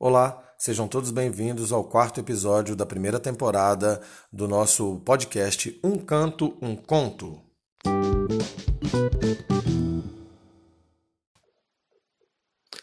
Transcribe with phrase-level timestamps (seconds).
[0.00, 4.00] Olá, sejam todos bem-vindos ao quarto episódio da primeira temporada
[4.32, 7.40] do nosso podcast Um Canto, um Conto.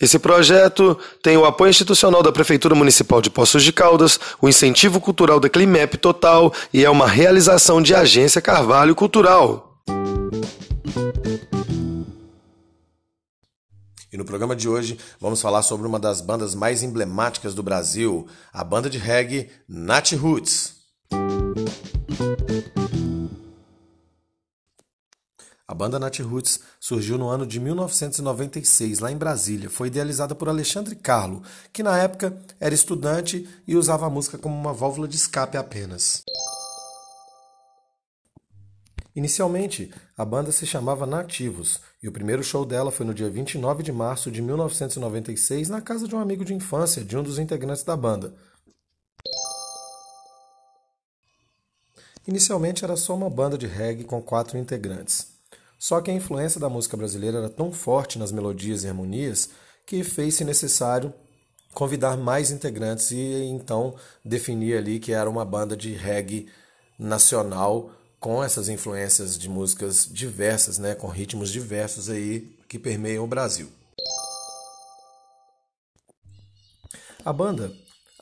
[0.00, 5.00] Esse projeto tem o apoio institucional da Prefeitura Municipal de Poços de Caldas, o incentivo
[5.00, 9.82] cultural da Climep Total e é uma realização de Agência Carvalho Cultural.
[14.12, 18.26] E no programa de hoje vamos falar sobre uma das bandas mais emblemáticas do Brasil,
[18.52, 20.74] a banda de reggae Nat Roots.
[25.66, 29.70] A banda Nat Roots surgiu no ano de 1996, lá em Brasília.
[29.70, 34.56] Foi idealizada por Alexandre Carlo, que na época era estudante e usava a música como
[34.56, 36.24] uma válvula de escape apenas.
[39.14, 43.82] Inicialmente, a banda se chamava Nativos, e o primeiro show dela foi no dia 29
[43.82, 47.82] de março de 1996 na casa de um amigo de infância de um dos integrantes
[47.82, 48.34] da banda.
[52.26, 55.26] Inicialmente era só uma banda de reggae com quatro integrantes.
[55.78, 59.50] Só que a influência da música brasileira era tão forte nas melodias e harmonias
[59.86, 61.12] que fez-se necessário
[61.72, 66.48] convidar mais integrantes e então definir ali que era uma banda de reggae
[66.98, 67.90] nacional
[68.20, 73.68] com essas influências de músicas diversas, né, com ritmos diversos aí que permeiam o Brasil.
[77.24, 77.72] A banda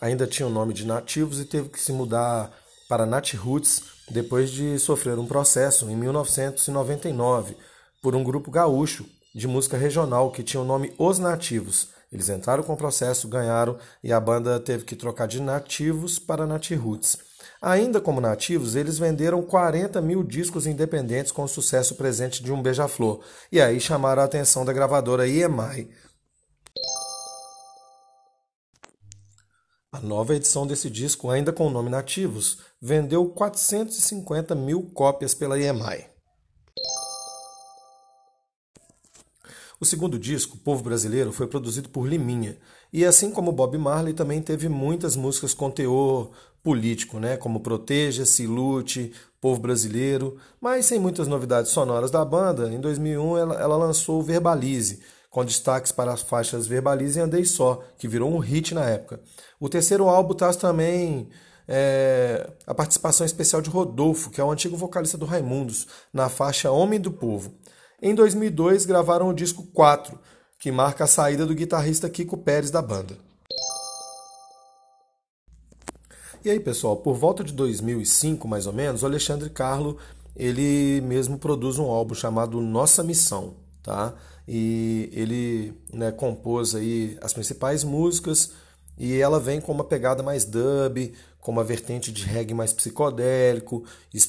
[0.00, 2.52] ainda tinha o nome de Nativos e teve que se mudar
[2.88, 7.56] para Nat Roots depois de sofrer um processo em 1999
[8.00, 9.04] por um grupo gaúcho
[9.34, 11.88] de música regional que tinha o nome Os Nativos.
[12.10, 16.46] Eles entraram com o processo, ganharam e a banda teve que trocar de Nativos para
[16.46, 17.27] Nat Roots.
[17.60, 22.62] Ainda como nativos, eles venderam 40 mil discos independentes com o sucesso presente de um
[22.62, 23.20] beija-flor,
[23.50, 25.90] e aí chamaram a atenção da gravadora EMI.
[29.90, 35.58] A nova edição desse disco, ainda com o nome Nativos, vendeu 450 mil cópias pela
[35.58, 36.17] EMI.
[39.80, 42.58] O segundo disco, Povo Brasileiro, foi produzido por Liminha,
[42.92, 46.30] e assim como Bob Marley, também teve muitas músicas com teor
[46.62, 47.36] político, né?
[47.36, 53.54] como Proteja-se, Lute, Povo Brasileiro, mas sem muitas novidades sonoras da banda, em 2001 ela,
[53.54, 55.00] ela lançou Verbalize,
[55.30, 59.20] com destaques para as faixas Verbalize e Andei Só, que virou um hit na época.
[59.60, 61.28] O terceiro álbum traz também
[61.68, 66.70] é, a participação especial de Rodolfo, que é o antigo vocalista do Raimundos, na faixa
[66.70, 67.52] Homem do Povo.
[68.00, 70.16] Em 2002 gravaram o disco 4,
[70.58, 73.16] que marca a saída do guitarrista Kiko Pérez da banda.
[76.44, 79.98] E aí, pessoal, por volta de 2005, mais ou menos, o Alexandre Carlo,
[80.36, 84.14] ele mesmo produz um álbum chamado Nossa Missão, tá?
[84.46, 88.52] E ele né, compôs aí as principais músicas
[88.96, 93.84] e ela vem com uma pegada mais dub, com uma vertente de reggae mais psicodélico,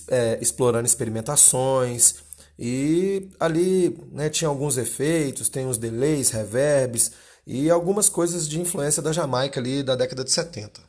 [0.07, 2.15] é, explorando experimentações,
[2.61, 7.13] e ali né, tinha alguns efeitos, tem uns delays, reverbs
[7.47, 10.81] e algumas coisas de influência da Jamaica ali da década de 70.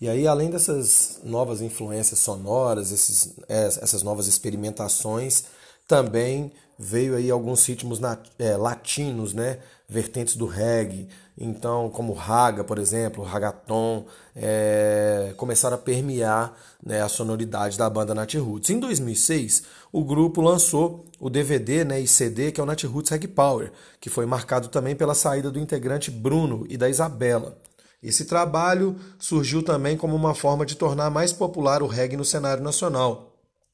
[0.00, 5.44] E aí, além dessas novas influências sonoras, esses, é, essas novas experimentações,
[5.86, 6.50] também
[6.82, 8.00] veio aí alguns ritmos
[8.38, 9.58] é, latinos, né?
[9.90, 17.08] vertentes do reggae, então como raga, por exemplo, ragaton, é, começaram a permear né, a
[17.08, 18.70] sonoridade da banda Nat Roots.
[18.70, 23.10] Em 2006, o grupo lançou o DVD né, e CD que é o Nat Roots
[23.10, 27.58] Reg Power, que foi marcado também pela saída do integrante Bruno e da Isabela.
[28.00, 32.62] Esse trabalho surgiu também como uma forma de tornar mais popular o reggae no cenário
[32.62, 33.29] nacional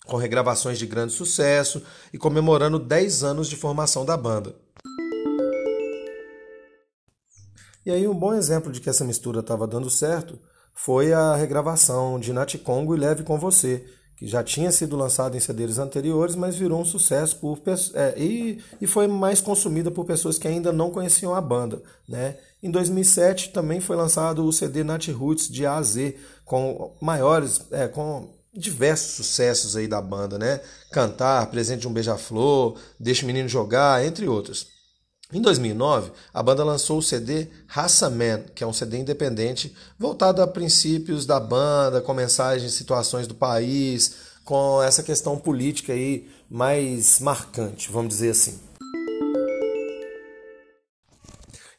[0.07, 4.55] com regravações de grande sucesso e comemorando 10 anos de formação da banda.
[7.85, 10.39] E aí um bom exemplo de que essa mistura estava dando certo
[10.75, 13.85] foi a regravação de Nat Congo e Leve com Você,
[14.17, 17.61] que já tinha sido lançado em CDs anteriores, mas virou um sucesso por,
[17.95, 21.83] é, e, e foi mais consumida por pessoas que ainda não conheciam a banda.
[22.09, 22.37] Né?
[22.63, 27.61] Em 2007 também foi lançado o CD Nat Roots de A a Z, com maiores,
[27.71, 30.61] é, com diversos sucessos aí da banda, né?
[30.91, 34.67] Cantar, Presente de um Beija-Flor, Deixa o Menino Jogar, entre outros.
[35.33, 40.41] Em 2009, a banda lançou o CD Raça Man, que é um CD independente voltado
[40.41, 44.15] a princípios da banda, com mensagens situações do país,
[44.45, 48.67] com essa questão política aí mais marcante, vamos dizer assim.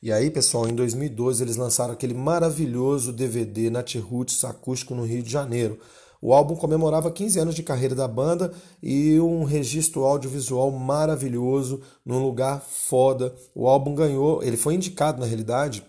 [0.04, 5.24] E aí, pessoal, em 2012 eles lançaram aquele maravilhoso DVD Nat Roots acústico no Rio
[5.24, 5.80] de Janeiro,
[6.22, 12.24] o álbum comemorava 15 anos de carreira da banda e um registro audiovisual maravilhoso, num
[12.24, 13.34] lugar foda.
[13.54, 15.84] O álbum ganhou, ele foi indicado na realidade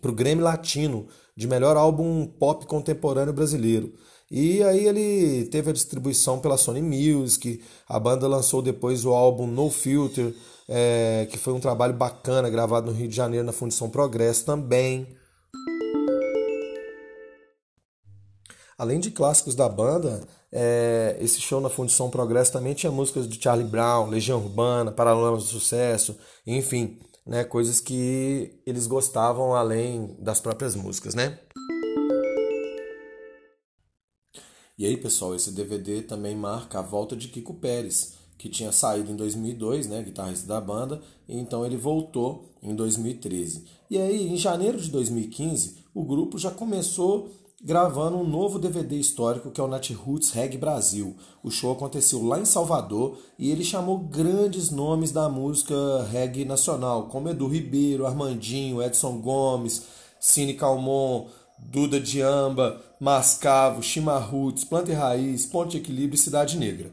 [0.00, 1.06] para o Grêmio Latino
[1.36, 3.92] de melhor álbum pop contemporâneo brasileiro.
[4.30, 9.46] E aí ele teve a distribuição pela Sony Music, a banda lançou depois o álbum
[9.46, 10.32] No Filter,
[10.68, 15.08] é, que foi um trabalho bacana, gravado no Rio de Janeiro na Fundição Progresso também.
[18.80, 23.38] Além de clássicos da banda, é, esse show na Fundição Progresso também tinha músicas de
[23.38, 26.16] Charlie Brown, Legião Urbana, Paralamas do Sucesso,
[26.46, 31.38] enfim, né, coisas que eles gostavam além das próprias músicas, né?
[34.78, 39.12] E aí, pessoal, esse DVD também marca a volta de Kiko Pérez, que tinha saído
[39.12, 43.62] em 2002, né, guitarrista da banda, então ele voltou em 2013.
[43.90, 47.30] E aí, em janeiro de 2015, o grupo já começou
[47.62, 51.14] gravando um novo DVD histórico que é o Nat Roots Reggae Brasil.
[51.42, 55.74] O show aconteceu lá em Salvador e ele chamou grandes nomes da música
[56.10, 59.82] reggae nacional, como Edu Ribeiro, Armandinho, Edson Gomes,
[60.18, 61.26] Cine Calmon,
[61.58, 66.90] Duda Diamba, Mascavo, Chimarruts, Planta e Raiz, Ponte Equilíbrio e Cidade Negra.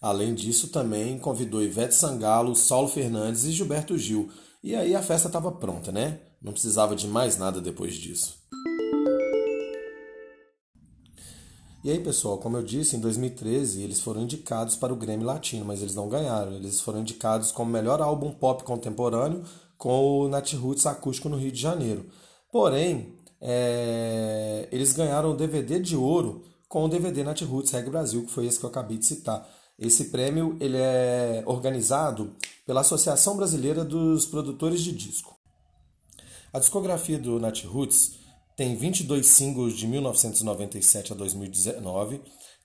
[0.00, 4.28] Além disso, também convidou Ivete Sangalo, Saulo Fernandes e Gilberto Gil.
[4.64, 6.20] E aí a festa estava pronta, né?
[6.40, 8.38] Não precisava de mais nada depois disso.
[11.84, 15.66] E aí, pessoal, como eu disse, em 2013 eles foram indicados para o Grêmio Latino,
[15.66, 16.54] mas eles não ganharam.
[16.54, 19.44] Eles foram indicados como melhor álbum pop contemporâneo
[19.76, 22.06] com o Nat Roots acústico no Rio de Janeiro.
[22.50, 24.66] Porém, é...
[24.72, 28.46] eles ganharam o DVD de ouro com o DVD Nat Roots Reggae Brasil, que foi
[28.46, 29.46] esse que eu acabei de citar.
[29.78, 32.34] Esse prêmio ele é organizado
[32.66, 35.36] pela Associação Brasileira dos Produtores de Disco.
[36.52, 38.14] A discografia do Nat Roots
[38.56, 42.20] tem 22 singles de 1997 a 2019,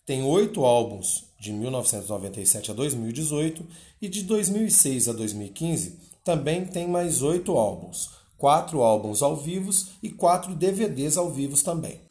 [0.06, 3.66] tem oito álbuns de 1997 a 2018
[4.02, 9.72] e de 2006 a 2015 também tem mais oito álbuns, quatro álbuns ao vivo
[10.04, 12.09] e quatro DVDs ao vivo também.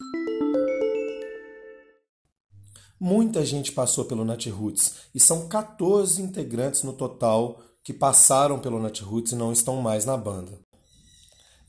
[2.99, 8.81] Muita gente passou pelo Nat Roots e são 14 integrantes no total que passaram pelo
[8.81, 10.59] Nat Roots e não estão mais na banda.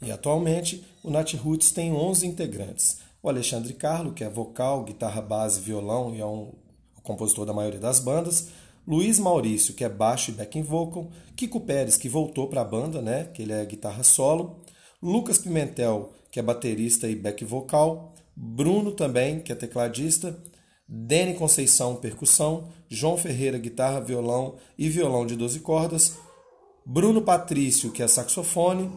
[0.02, 2.98] E atualmente o Nat Roots tem 11 integrantes.
[3.22, 6.52] O Alexandre Carlo, que é vocal, guitarra base, violão e é um
[7.02, 8.48] compositor da maioria das bandas,
[8.86, 13.00] Luiz Maurício, que é baixo e backing vocal, Kiko Pérez, que voltou para a banda,
[13.00, 14.56] né, que ele é guitarra solo,
[15.00, 20.36] Lucas Pimentel, que é baterista e back vocal, Bruno também, que é tecladista,
[20.92, 26.18] Dene Conceição, percussão, João Ferreira, guitarra, violão e violão de 12 cordas,
[26.84, 28.90] Bruno Patrício, que é saxofone,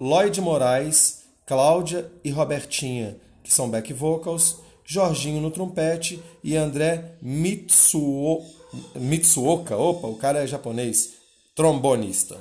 [0.00, 8.44] Lloyd Moraes, Cláudia e Robertinha, que são back vocals, Jorginho no trompete e André Mitsuo,
[8.94, 11.14] Mitsuoka, opa, o cara é japonês,
[11.56, 12.40] trombonista.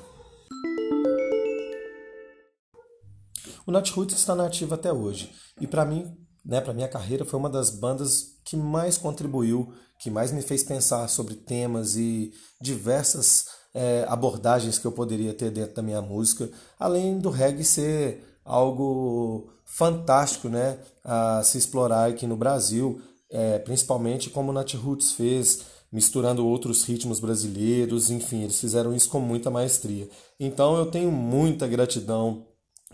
[3.65, 6.15] O Nat Roots está na ativa até hoje e para mim,
[6.49, 10.63] né, para minha carreira foi uma das bandas que mais contribuiu, que mais me fez
[10.63, 16.49] pensar sobre temas e diversas é, abordagens que eu poderia ter dentro da minha música,
[16.79, 22.99] além do reggae ser algo fantástico né, a se explorar aqui no Brasil,
[23.29, 25.59] é, principalmente como o Nat Roots fez,
[25.91, 30.09] misturando outros ritmos brasileiros, enfim, eles fizeram isso com muita maestria.
[30.39, 32.47] Então eu tenho muita gratidão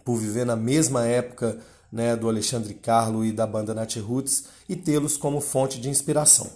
[0.04, 1.58] por viver na mesma época
[1.92, 6.50] né, do Alexandre Carlo e da banda Nat Roots e tê-los como fonte de inspiração.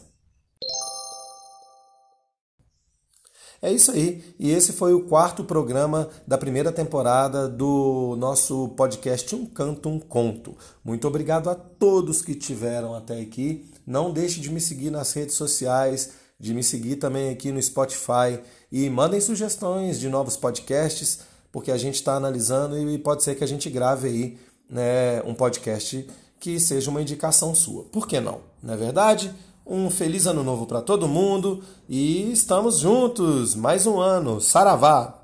[3.61, 9.35] É isso aí, e esse foi o quarto programa da primeira temporada do nosso podcast
[9.35, 10.55] Um Canto, Um Conto.
[10.81, 13.69] Muito obrigado a todos que tiveram até aqui.
[13.85, 18.39] Não deixe de me seguir nas redes sociais, de me seguir também aqui no Spotify
[18.71, 21.19] e mandem sugestões de novos podcasts,
[21.51, 24.37] porque a gente está analisando e pode ser que a gente grave aí
[24.69, 26.07] né, um podcast
[26.39, 27.83] que seja uma indicação sua.
[27.85, 28.41] Por que não?
[28.61, 29.33] Não é verdade?
[29.65, 34.39] Um feliz ano novo para todo mundo e estamos juntos mais um ano.
[34.39, 35.18] Saravá!